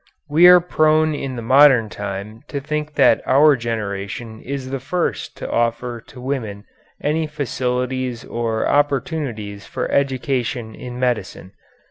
[0.27, 5.37] We are prone in the modern time to think that our generation is the first
[5.37, 6.65] to offer to women
[6.99, 11.51] any facilities or opportunities for education in medicine.